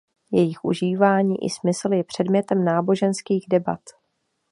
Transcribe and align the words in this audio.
Jejich 0.31 0.63
užívání 0.63 1.43
i 1.45 1.49
smysl 1.49 1.93
je 1.93 2.03
předmětem 2.03 2.65
náboženských 2.65 3.45
debat. 3.49 3.81